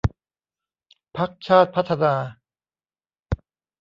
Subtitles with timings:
[1.17, 2.13] พรรคชาติพัฒนา